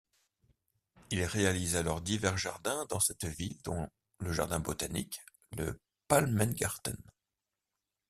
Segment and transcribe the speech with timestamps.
[1.11, 5.21] Il réalise alors divers jardins dans cette ville dont le jardin botanique,
[5.55, 6.97] le Palmengarten.